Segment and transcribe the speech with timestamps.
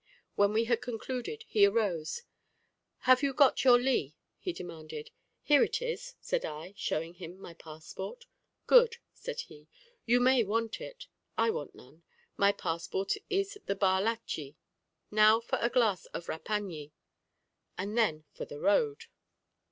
[0.33, 2.23] When we had concluded he arose.
[3.01, 5.11] "Have you got your li?" he demanded.
[5.43, 8.25] "Here it is," said I, showing him my passport.
[8.65, 9.67] "Good," said he;
[10.07, 11.05] "you may want it,
[11.37, 12.01] I want none:
[12.35, 14.55] my passport is the bar lachí.
[15.11, 16.93] Now for a glass of repañi,
[17.77, 19.05] and then for the road."